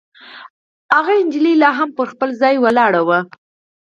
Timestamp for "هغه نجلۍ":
0.93-1.53